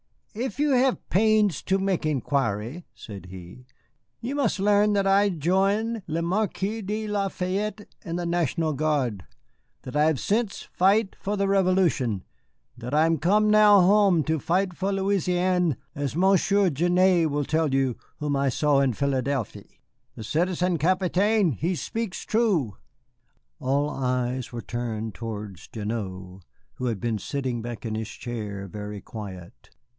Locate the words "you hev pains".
0.59-1.61